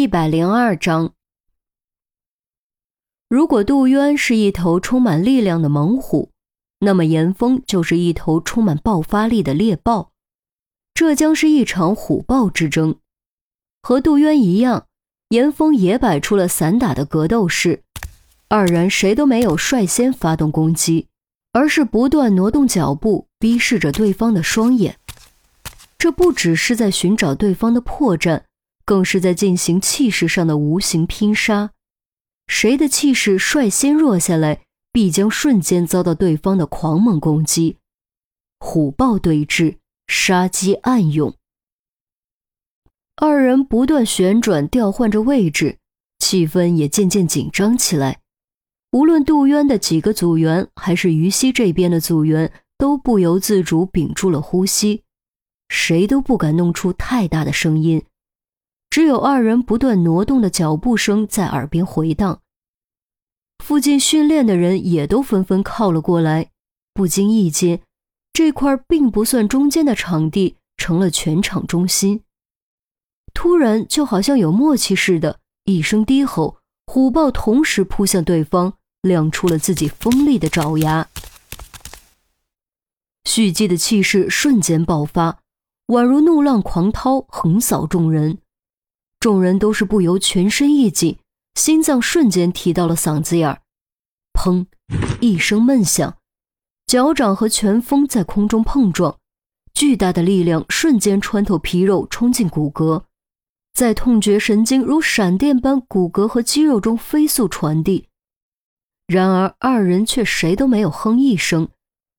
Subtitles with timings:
[0.00, 1.12] 一百零二章，
[3.28, 6.30] 如果杜渊是一头充满力量的猛虎，
[6.78, 10.12] 那么严峰就是一头充满爆发力的猎豹。
[10.94, 12.96] 这将是一场虎豹之争。
[13.82, 14.86] 和杜渊一样，
[15.28, 17.82] 严峰也摆出了散打的格斗式。
[18.48, 21.08] 二人谁都没有率先发动攻击，
[21.52, 24.98] 而是不断挪动脚步，逼视着对方的双眼。
[25.98, 28.44] 这不只是在寻找对方的破绽。
[28.90, 31.70] 更是在进行气势上的无形拼杀，
[32.48, 37.76] 谁的气势率先弱下来，必将瞬间遭到对方的狂猛攻击。
[38.58, 39.76] 虎豹对峙，
[40.08, 41.36] 杀机暗涌。
[43.14, 45.78] 二人不断旋转，调换着位置，
[46.18, 48.18] 气氛也渐渐紧张起来。
[48.90, 55.04] 无论杜渊的几个组员，还是于西这边的组员，都不由自主屏住了呼吸，
[55.68, 58.02] 谁都不敢弄出太大的声音。
[58.90, 62.40] 只有二人不断挪动的脚步声在耳边回荡，
[63.64, 66.50] 附近训练的人也都纷纷靠了过来。
[66.92, 67.80] 不经意间，
[68.32, 72.24] 这块并不算中间的场地成了全场中心。
[73.32, 76.56] 突然，就好像有默契似的，一声低吼，
[76.86, 81.06] 虎豹同时扑向对方，亮出了自己锋利的爪牙。
[83.24, 85.38] 蓄积的气势瞬间爆发，
[85.86, 88.38] 宛如怒浪狂涛，横扫众人。
[89.20, 91.18] 众人都是不由全身一紧，
[91.54, 93.60] 心脏瞬间提到了嗓子眼儿。
[94.32, 94.64] 砰！
[95.20, 96.16] 一声闷响，
[96.86, 99.18] 脚掌和拳锋在空中碰撞，
[99.74, 103.02] 巨大的力量瞬间穿透皮肉，冲进骨骼，
[103.74, 108.06] 在痛觉神经如闪电般骨骼和肌肉中飞速传递。
[109.06, 111.68] 然而二人却谁都没有哼一声，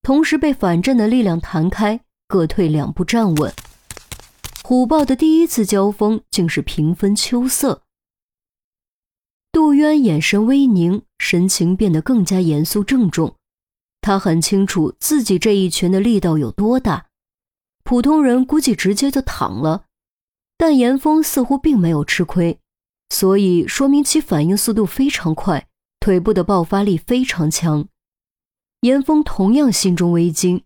[0.02, 3.52] 同时被反震的力量弹开，各退两步站稳。
[4.64, 7.82] 虎豹的第一次交锋竟是平分秋色。
[9.50, 13.36] 杜渊眼神微凝，神情变得更加严肃郑重。
[14.00, 17.06] 他很清楚自己这一拳的力道有多大，
[17.82, 19.86] 普通人估计直接就躺了。
[20.56, 22.60] 但严峰似乎并没有吃亏，
[23.10, 25.66] 所以说明其反应速度非常快，
[25.98, 27.88] 腿部的爆发力非常强。
[28.82, 30.62] 严峰同样心中微惊，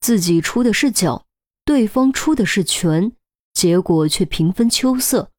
[0.00, 1.26] 自己出的是脚，
[1.64, 3.12] 对方出的是拳。
[3.62, 5.30] 结果却平分秋色，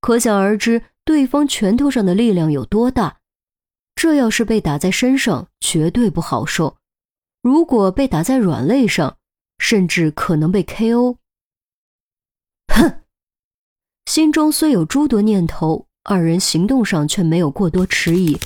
[0.00, 3.18] 可想而知对方拳头上的力量有多大。
[3.94, 6.78] 这要是被打在身上，绝对不好受；
[7.42, 9.18] 如果被打在软肋上，
[9.58, 11.18] 甚至可能被 KO。
[12.68, 13.02] 哼！
[14.06, 18.38] 心中虽有诸多念头，二人行动上却没有过多迟疑，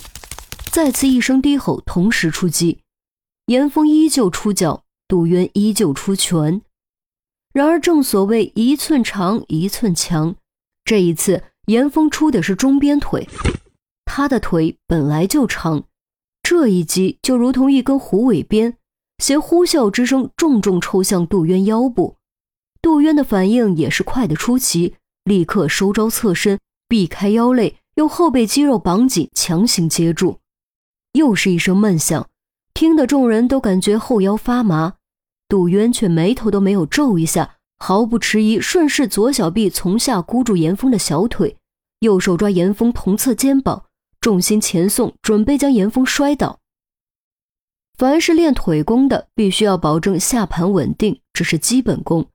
[0.73, 2.81] 再次一声低吼，同时出击。
[3.45, 6.61] 严峰依旧出脚，杜渊依旧出拳。
[7.55, 10.35] 然而，正所谓一寸长一寸强，
[10.83, 13.29] 这一次严峰出的是中边腿，
[14.03, 15.85] 他的腿本来就长，
[16.43, 18.75] 这一击就如同一根虎尾鞭，
[19.19, 22.17] 携呼啸之声重重抽向杜渊腰部。
[22.81, 30.41] 杜渊的反应也是快得出奇，立刻收招侧身，避开腰肋，用后背肌肉绑紧，强行接住。
[31.13, 32.27] 又是一声闷响，
[32.73, 34.95] 听得众人都感觉后腰发麻。
[35.47, 41.57] 杜渊却眉头都没有皱一下，毫不迟疑，顺势左小臂从下箍住严峰的小腿，
[41.99, 43.85] 右手抓严峰同侧肩膀，
[44.19, 46.59] 重心前送，准备将严峰摔倒。
[47.97, 52.27] 凡是练腿功的，必须要保证下盘稳定，这是基本功。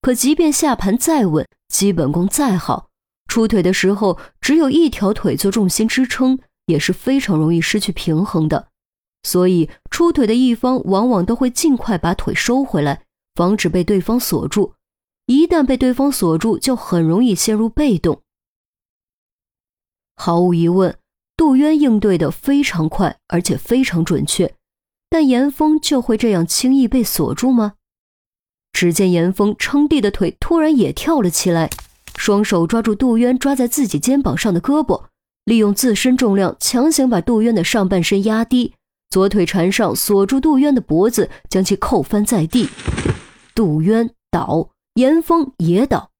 [0.00, 2.88] 可即便下盘再稳，基本功再好，
[3.26, 8.68] 出腿的时候只有一条腿做重心支撑，也是非常容易失去平衡的。
[9.24, 13.02] 所以，出腿的一方往往都会尽快把腿收回来，
[13.34, 14.74] 防止被对方锁住。
[15.26, 18.20] 一旦被对方锁住，就很容易陷入被动。
[20.14, 20.96] 毫无疑问，
[21.36, 24.54] 杜渊应对的非常快，而且非常准确。
[25.08, 27.74] 但严峰就会这样轻易被锁住吗？
[28.72, 31.70] 只见严峰撑地的腿突然也跳了起来，
[32.16, 35.04] 双手抓住杜渊抓在自己肩膀上的胳膊，
[35.44, 38.74] 利用自身重量强行把杜渊的上半身压低。
[39.14, 42.68] 左腿缠上，锁住杜渊的脖子，将其扣翻在地。
[43.54, 46.10] 杜渊倒，严峰也倒。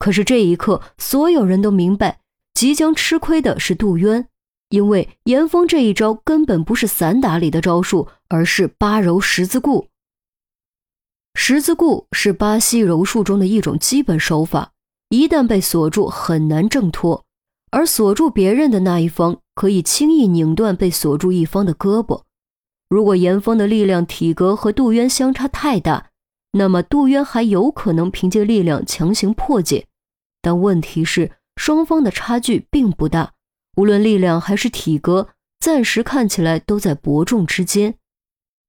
[0.00, 2.18] 可是这一刻，所有人都明白，
[2.52, 4.26] 即将吃亏的是杜渊，
[4.70, 9.86] 因为严峰这一招根本不是散打里的招数，而是八柔十字固。
[11.36, 14.72] 十字固是巴西柔术中的一种基本手法，
[15.10, 17.24] 一旦被锁住，很难挣脱。
[17.70, 22.22] 而锁住别人的那一方，可以轻易拧断被锁住一方的胳膊。
[22.90, 26.10] 如果严峰的力量体格和杜渊相差太大，
[26.52, 29.86] 那么杜渊还有可能凭借力量强行破解。
[30.42, 33.34] 但问题是，双方的差距并不大，
[33.76, 35.28] 无论力量还是体格，
[35.60, 37.94] 暂时看起来都在伯仲之间。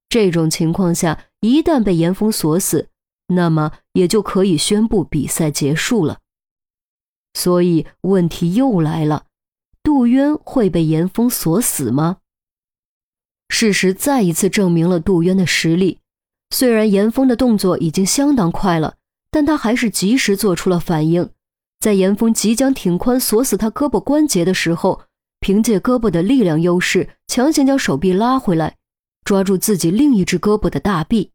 [0.08, 2.90] 这种情况下，一旦被严峰锁死，
[3.30, 6.20] 那么也就可以宣布比赛结束了。
[7.34, 9.26] 所以问题又来了：
[9.82, 12.18] 杜渊会被严峰锁死吗？
[13.54, 16.00] 事实再一次证明了杜渊的实力。
[16.52, 18.96] 虽然严峰的动作已经相当快了，
[19.30, 21.30] 但他还是及时做出了反应。
[21.80, 25.02] 在严峰即将挺髋锁死他胳膊关节的时候，
[25.42, 28.78] 凭借胳膊的力量优势，强行将手臂拉回来，
[29.26, 31.32] 抓住自己另一只胳膊的大臂，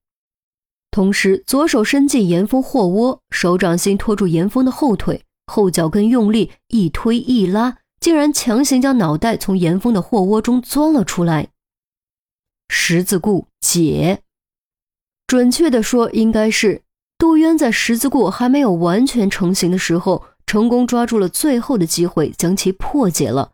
[0.91, 11.49] 同时左手伸进严峰货窝，手掌心托住严峰的后腿，后脚跟用力一推一拉，竟然强行将脑袋从严峰的货窝中钻了出来。
[12.69, 14.23] 十字固解。
[15.27, 16.83] 准确的说，应该是
[17.19, 23.53] 杜渊在十字固还没有完全成型的时候，成功抓住了最后的机会，将其破解了。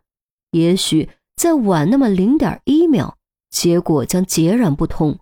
[0.51, 3.17] 也许再晚那么零点一秒，
[3.49, 5.19] 结果将截然不同。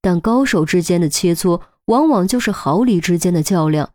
[0.00, 3.90] 但高手之间的切磋，往往就是毫厘之间的较量，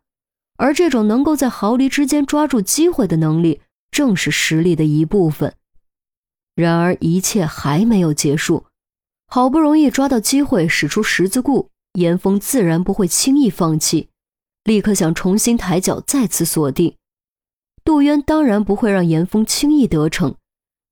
[0.56, 5.54] 而这种能够在毫厘之间抓住机会的能力，正是实力的一部分。
[6.54, 8.66] 然而，一切还没有结束，
[9.30, 11.70] 好不容易抓到机会，使出十字固。
[11.94, 14.08] 严峰自然不会轻易放弃，
[14.64, 16.96] 立刻想重新抬脚再次锁定。
[17.84, 20.36] 杜渊当然不会让严峰轻易得逞，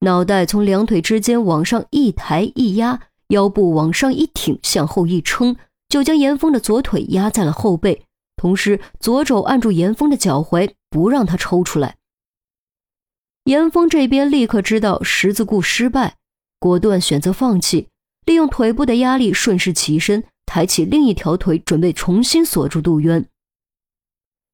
[0.00, 5.56] 脑袋从两腿之间往上一抬一压，腰部往上一挺，向后一撑，
[5.88, 8.04] 就将严峰的左腿压在了后背，
[8.36, 11.96] 同时左肘按住严峰的脚踝，不让他抽出来。
[13.44, 16.16] 严峰这边立刻知道十字固失败，
[16.58, 17.88] 果断选择放弃，
[18.26, 20.22] 利用腿部的压力顺势起身。
[20.48, 23.28] 抬起另一条腿，准备重新锁住杜渊。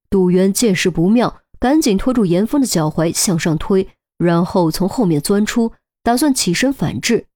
[0.08, 3.86] 杜渊见势不妙，赶紧拖住严峰的脚踝向上推，
[4.16, 5.72] 然后从后面钻出，
[6.02, 7.26] 打算起身反制。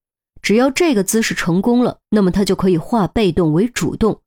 [0.41, 4.23] 只要这个姿势成功了，那么他就可以化被动为主动。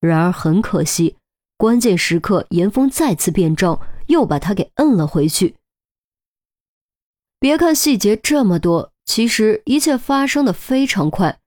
[0.00, 1.16] 然而很可惜，
[1.56, 5.56] 关键时刻严峰再次变招，又把他给摁了回去。
[7.40, 11.38] 别看细节这么多，其实一切发生的非常快。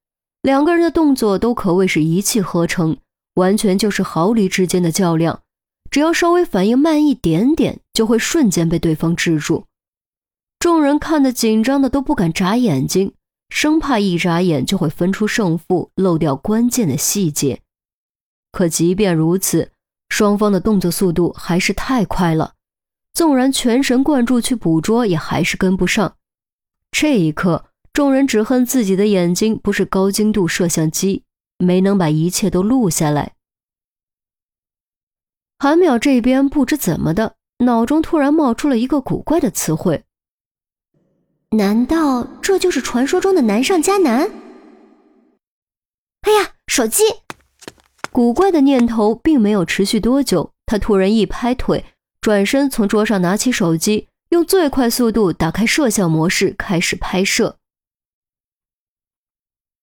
[0.46, 2.98] 两个人的动作都可谓是一气呵成，
[3.34, 5.42] 完全就是毫厘之间的较量。
[5.90, 9.66] 只要稍微反应慢一点点，就会瞬间被对方制住。
[10.60, 13.14] 众人看得紧张的都不敢眨眼睛，
[13.50, 17.62] 生怕一眨眼就会分出胜负，漏掉关键的细节。
[18.52, 19.72] 可即便如此，
[20.10, 22.54] 双方的动作速度还是太快了，
[23.16, 26.16] 纵然全神贯注去捕捉，也还是跟不上。
[26.92, 27.66] 这一刻。
[27.96, 31.24] 众人只恨自己的眼睛不是高精度摄像机，
[31.58, 33.36] 没能把一切都录下来。
[35.58, 40.04] 韩淼这边不知怎么的，脑中突然冒出了一个古怪的词汇：
[41.52, 44.30] 难道这就是传说中的难上加难？
[46.24, 47.04] 哎呀，手机！
[48.12, 51.86] 古怪的念头并没有持续多久，他突然一拍腿，
[52.20, 57.58] 转身从桌上拿起手机，用最快速度打开摄像模式，开始拍摄。